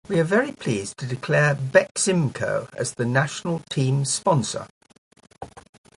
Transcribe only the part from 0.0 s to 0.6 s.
We are very